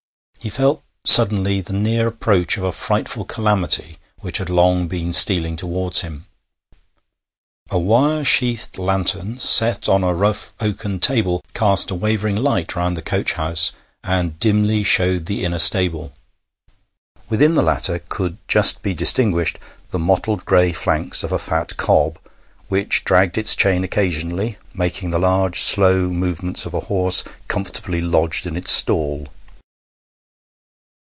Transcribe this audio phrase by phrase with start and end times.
[0.43, 5.55] He felt suddenly the near approach of a frightful calamity which had long been stealing
[5.55, 6.25] towards him.
[7.69, 12.97] A wire sheathed lantern, set on a rough oaken table, cast a wavering light round
[12.97, 13.71] the coach house,
[14.03, 16.11] and dimly showed the inner stable.
[17.29, 19.59] Within the latter could just be distinguished
[19.91, 22.17] the mottled gray flanks of a fat cob
[22.67, 28.47] which dragged its chain occasionally, making the large slow movements of a horse comfortably lodged
[28.47, 29.27] in its stall.